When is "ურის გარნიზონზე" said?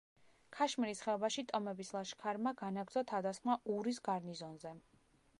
3.75-4.73